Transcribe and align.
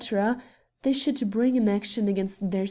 —they 0.81 0.91
should 0.93 1.29
bring 1.29 1.55
an 1.57 1.69
action 1.69 2.07
against 2.07 2.49
their 2.49 2.59